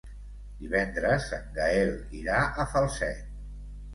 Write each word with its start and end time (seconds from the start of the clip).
Divendres 0.61 1.27
en 1.37 1.43
Gaël 1.59 1.93
irà 2.21 2.39
a 2.63 2.65
Falset. 2.75 3.23